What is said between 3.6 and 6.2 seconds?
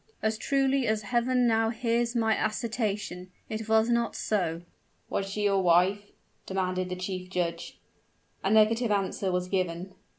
was not so!" "Was she your wife?"